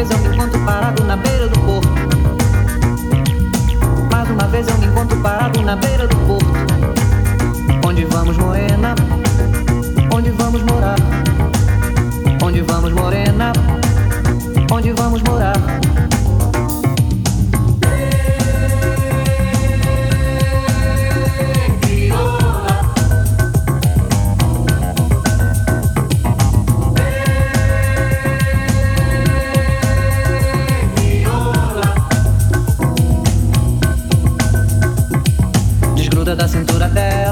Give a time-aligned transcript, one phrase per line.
[0.00, 1.88] vez eu me encontro parado na beira do porto.
[4.10, 6.46] Mais uma vez eu me encontro parado na beira do porto.
[7.86, 8.94] Onde vamos, morena?
[10.14, 10.96] Onde vamos morar?
[12.42, 13.52] Onde vamos, morena?
[14.72, 15.79] Onde vamos morar?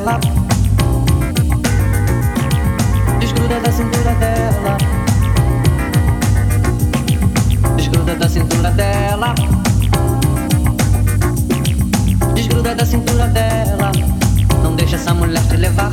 [0.08, 0.20] Dela.
[3.20, 4.76] Desgruda da cintura dela.
[7.76, 9.34] Desgruda da cintura dela.
[12.34, 13.92] Desgruda da cintura dela.
[14.62, 15.92] Não deixa essa mulher te levar.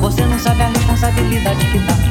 [0.00, 2.07] Você não sabe a responsabilidade que dá.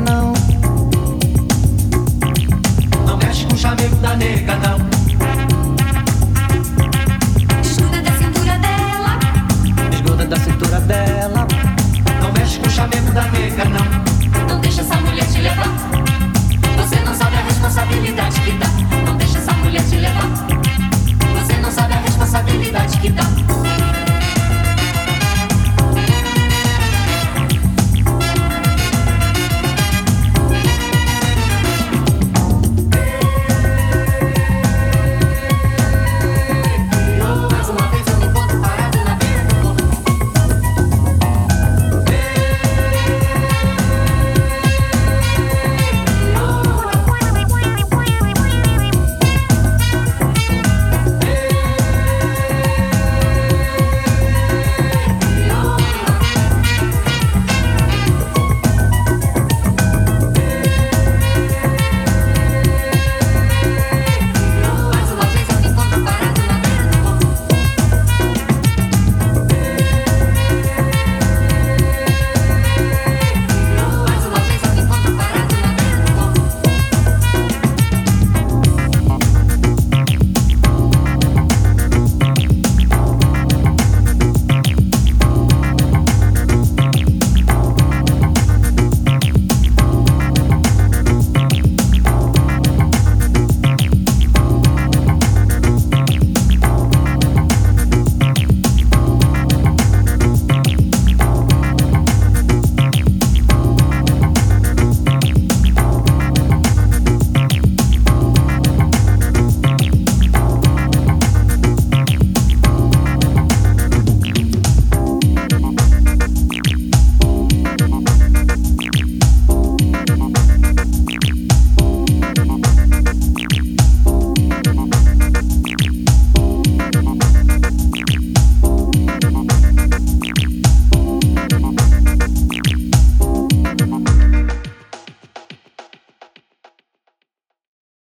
[0.00, 0.32] não.
[3.06, 4.99] Não mexe com o chamego da nega não.